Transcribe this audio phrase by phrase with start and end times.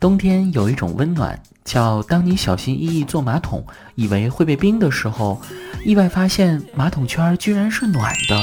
[0.00, 3.62] 冬天有一种温暖，叫当你小心翼翼坐马桶，
[3.96, 5.38] 以为会被冰的时候，
[5.84, 8.42] 意外发现马桶圈居然是暖的，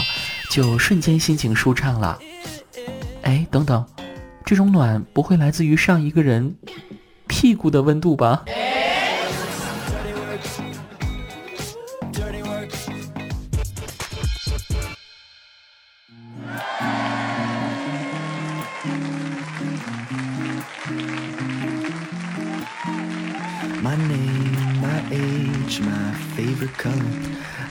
[0.52, 2.20] 就瞬间心情舒畅了。
[3.24, 3.84] 哎，等等，
[4.46, 6.56] 这种暖不会来自于上一个人
[7.26, 8.46] 屁股的温度吧？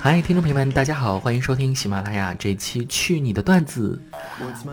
[0.01, 4.01] 嗨，听众朋友们，大家好，欢迎收听喜马拉雅这期《去你的段子》。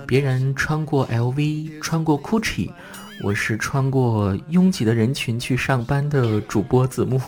[0.06, 2.72] 别人穿过 LV，穿过 GUCCI，
[3.22, 7.20] 我是穿过拥挤的人群去上班的主播子木。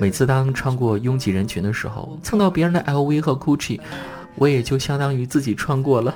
[0.00, 3.80] 每次当穿过拥挤人群的时候，蹭到别人的 LV 和 GUCCI，
[4.36, 6.14] 我也就相当于自己穿过了。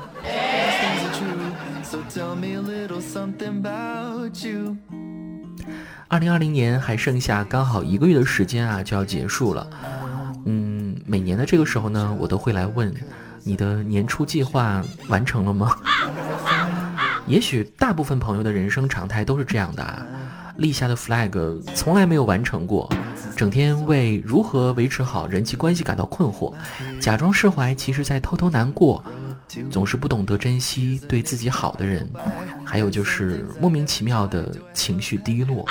[6.12, 9.66] 二零二零年还剩下刚好一个月的时间啊，就要结束了。
[10.44, 12.94] 嗯，每年的这个时候呢，我都会来问
[13.42, 15.74] 你的年初计划完成了吗？
[17.26, 20.06] 也许大部分朋友的人生常态都是这样的啊，
[20.58, 22.92] 立下的 flag 从来没有完成过，
[23.34, 26.52] 整天为如何维持好人际关系感到困惑，
[27.00, 29.02] 假装释怀，其实在偷偷难过。
[29.70, 32.10] 总是不懂得珍惜对自己好的人，
[32.64, 35.66] 还有就是莫名其妙的情绪低落。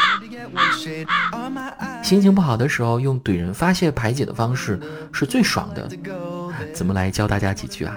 [2.01, 4.79] 心情不好的时候，用怼人发泄排解的方式
[5.11, 5.89] 是最爽的。
[6.73, 7.95] 怎么来教大家几句啊？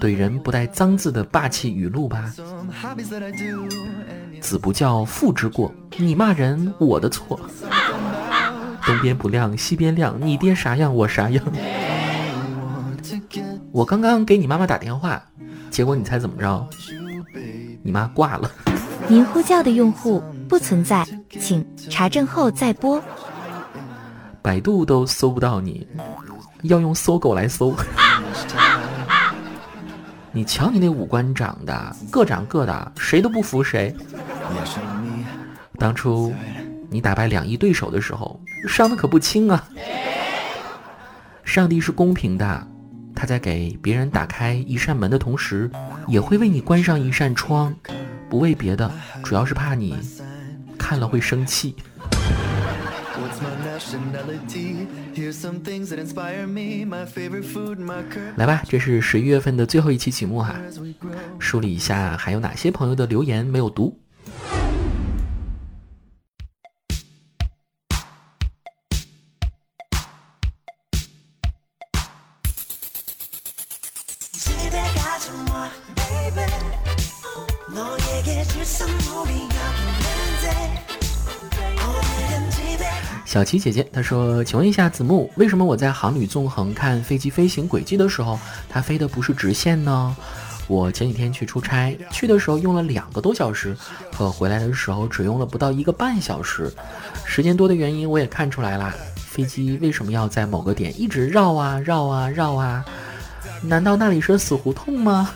[0.00, 2.32] 怼人不带脏字的霸气语录吧。
[4.40, 7.40] 子不教父之过，你骂人我的错。
[8.84, 11.42] 东边不亮西边亮，你爹啥样我啥样。
[13.72, 15.22] 我刚刚给你妈妈打电话，
[15.70, 16.68] 结果你猜怎么着？
[17.82, 18.50] 你妈挂了。
[19.08, 21.06] 您呼叫的用户不存在，
[21.40, 23.02] 请查证后再拨。
[24.42, 25.86] 百度都搜不到你，
[26.62, 27.74] 要用搜狗来搜。
[30.32, 33.94] 你瞧你那五官长的，各长各的，谁都不服谁。
[35.78, 36.32] 当初
[36.90, 38.38] 你打败两亿对手的时候，
[38.68, 39.64] 伤的可不轻啊。
[41.44, 42.66] 上帝是公平的。
[43.16, 45.70] 他在给别人打开一扇门的同时，
[46.08, 47.72] 也会为你关上一扇窗，
[48.28, 48.90] 不为别的，
[49.22, 49.96] 主要是怕你
[50.86, 51.74] 看了会生气。
[58.36, 60.60] 来吧，这是十一月份的最后一期节目哈，
[61.38, 63.98] 梳理一下还有哪些朋友的留言没有读。
[83.24, 90.14] 小琪姐姐她说：“请问一下子木，为什么我在航旅纵横看飞机飞行轨迹的时候，它飞的不是直线呢？
[90.68, 93.76] 我前几天去出差，去的时候用了两个多小时，
[94.16, 96.72] 可回来的时候只用了不到一个半小时。
[97.24, 102.84] 时间多的原因我也看出来啦，飞机为什么要在某个点一直绕啊绕啊绕啊？
[103.62, 105.30] 难道那里是死胡同吗？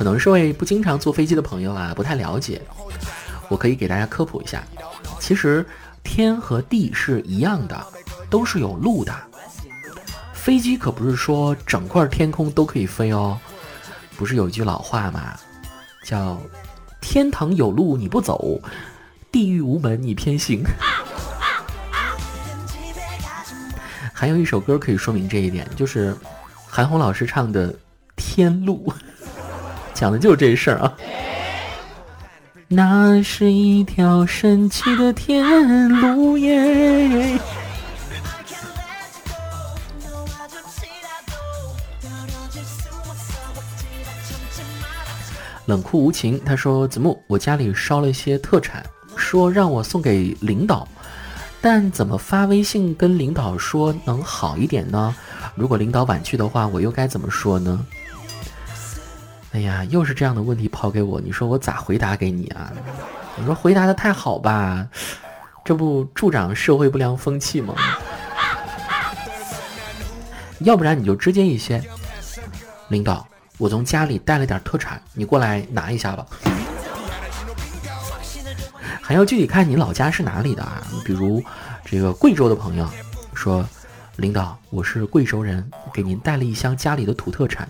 [0.00, 2.62] 可能是位不经常坐飞机的朋友啊，不太了解。
[3.50, 4.64] 我可以给大家科普一下。”
[5.20, 5.62] 其实
[6.02, 7.78] 天和地是一样的，
[8.30, 9.14] 都是有路的。
[10.32, 13.38] 飞机可不是说整块天空都可以飞哦。
[14.16, 15.38] 不是有一句老话吗？
[16.02, 16.40] 叫
[17.02, 18.58] “天堂有路你不走，
[19.30, 20.62] 地狱无门你偏行”。
[24.14, 26.16] 还有一首歌可以说明这一点，就是
[26.66, 27.70] 韩红老师唱的
[28.16, 28.86] 《天路》，
[30.00, 30.96] 讲的就是这事儿啊。
[32.68, 37.38] 那是一条神奇的天路耶。
[45.66, 48.82] 冷酷无情，他说：“子木，我家里烧了一些特产，
[49.16, 50.88] 说让我送给领导，
[51.60, 55.14] 但怎么发微信跟领导说能好一点呢？
[55.54, 57.84] 如果领导晚去的话，我又该怎么说呢？”
[59.52, 62.72] 哎呀，又是这样的问题抛给我，你说我咋回答给你啊？
[63.36, 64.86] 你说回答的太好吧，
[65.64, 67.74] 这不助长社会不良风气吗？
[70.60, 71.82] 要不然你就直接一些，
[72.88, 73.26] 领导，
[73.58, 76.24] 我从家里带了点特产，你过来拿一下吧。
[79.00, 80.80] 还要具体看你老家是哪里的啊？
[81.04, 81.42] 比如
[81.84, 82.88] 这个贵州的朋友
[83.34, 83.66] 说，
[84.16, 87.68] 领导，我是贵州人，给您带了一箱家里的土特产。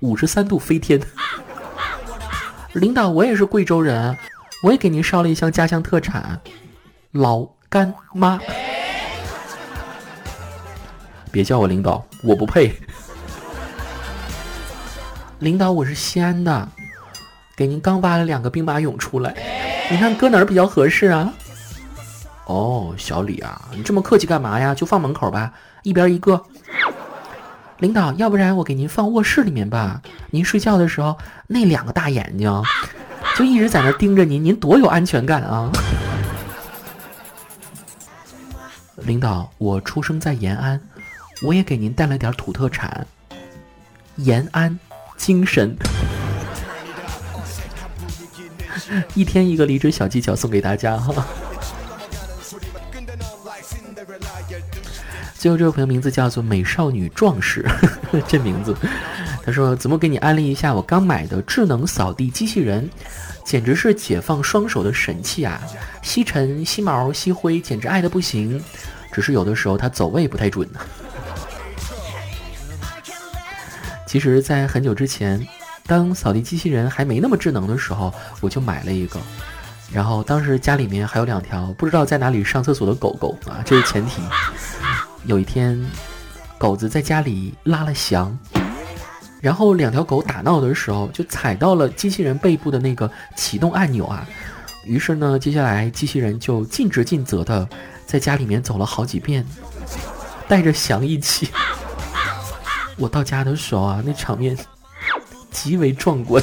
[0.00, 1.00] 五十三度飞天。
[2.74, 4.16] 领导，我也是贵州人，
[4.62, 6.40] 我也给您烧了一箱家乡特产——
[7.12, 8.40] 老干妈。
[11.30, 12.74] 别叫我领导，我不配。
[15.38, 16.68] 领导，我是西安的，
[17.56, 19.34] 给您刚挖了两个兵马俑出来，
[19.90, 21.32] 你看搁哪儿比较合适啊？
[22.46, 24.74] 哦，小李啊，你这么客气干嘛呀？
[24.74, 25.52] 就放门口吧，
[25.82, 26.42] 一边一个。
[27.84, 30.00] 领导，要不然我给您放卧室里面吧？
[30.30, 32.50] 您睡觉的时候那两个大眼睛
[33.36, 35.70] 就一直在那盯着您，您多有安全感啊！
[39.02, 40.80] 领导，我出生在延安，
[41.42, 43.06] 我也给您带了点土特产——
[44.16, 44.78] 延安
[45.18, 45.76] 精神。
[49.12, 51.26] 一天一个离职小技巧送给大家哈。
[55.44, 57.62] 最后这位朋友名字叫做美少女壮士，
[58.26, 58.74] 这名字，
[59.44, 62.88] 他说怎么给你安利一下我刚买的智能扫地机器人，
[63.44, 65.60] 简直是解放双手的神器啊！
[66.00, 68.58] 吸尘、吸毛、吸灰，简直爱的不行。
[69.12, 70.80] 只是有的时候它走位不太准呢。
[74.06, 75.46] 其实，在很久之前，
[75.86, 78.10] 当扫地机器人还没那么智能的时候，
[78.40, 79.20] 我就买了一个。
[79.92, 84.22] 然后当时家里面还有两条不知道在哪里上厕所的狗狗啊，这是前提。
[85.26, 85.82] 有一天，
[86.58, 88.36] 狗子在家里拉了翔，
[89.40, 94.26] 然后两条狗打闹的时候，就踩到了机器人背部的那个启动按钮啊。
[94.84, 97.66] 于是呢，接下来机器人就尽职尽责的
[98.04, 99.46] 在家里面走了好几遍，
[100.46, 101.48] 带着翔一起。
[102.96, 104.56] 我到家的时候啊，那场面
[105.50, 106.42] 极为壮观。